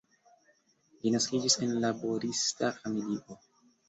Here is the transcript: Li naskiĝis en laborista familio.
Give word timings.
Li 1.03 1.11
naskiĝis 1.15 1.57
en 1.65 1.75
laborista 1.83 2.71
familio. 2.79 3.37